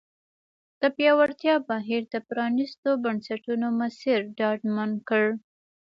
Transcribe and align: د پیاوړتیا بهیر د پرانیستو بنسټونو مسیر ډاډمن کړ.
د 0.81 0.83
پیاوړتیا 0.95 1.55
بهیر 1.69 2.01
د 2.13 2.15
پرانیستو 2.27 2.89
بنسټونو 3.03 3.67
مسیر 3.81 4.19
ډاډمن 4.37 4.91
کړ. 5.09 5.25